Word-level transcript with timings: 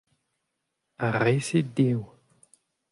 Ar 1.05 1.15
re-se 1.21 1.59
dev. 1.75 1.99